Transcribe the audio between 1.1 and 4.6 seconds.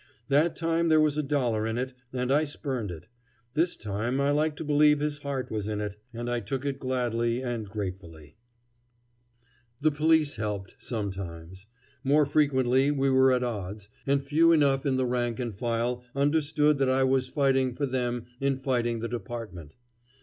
a dollar in it and I spurned it. This time I like